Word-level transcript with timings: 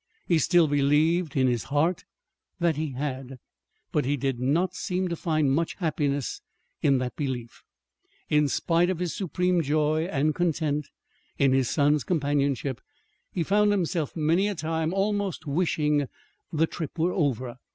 He 0.25 0.39
still 0.39 0.67
believed, 0.67 1.37
in 1.37 1.45
his 1.45 1.65
heart, 1.65 2.05
that 2.59 2.75
he 2.75 2.93
had. 2.93 3.37
But 3.91 4.03
he 4.03 4.17
did 4.17 4.39
not 4.39 4.73
seem 4.73 5.07
to 5.09 5.15
find 5.15 5.51
much 5.51 5.75
happiness 5.75 6.41
in 6.81 6.97
that 6.97 7.15
belief. 7.15 7.61
In 8.27 8.47
spite 8.47 8.89
of 8.89 8.97
his 8.97 9.13
supreme 9.13 9.61
joy 9.61 10.05
and 10.05 10.33
content 10.33 10.87
in 11.37 11.53
his 11.53 11.69
son's 11.69 12.03
companionship, 12.03 12.81
he 13.31 13.43
found 13.43 13.69
himself 13.69 14.15
many 14.17 14.47
a 14.47 14.55
time 14.55 14.91
almost 14.91 15.45
wishing 15.45 16.07
the 16.51 16.65
trip 16.65 16.97
were 16.97 17.13
over. 17.13 17.57